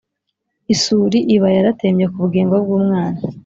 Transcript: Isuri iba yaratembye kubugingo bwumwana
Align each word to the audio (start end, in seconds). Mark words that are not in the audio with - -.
Isuri 0.73 1.17
iba 1.35 1.47
yaratembye 1.55 2.05
kubugingo 2.11 2.53
bwumwana 2.63 3.19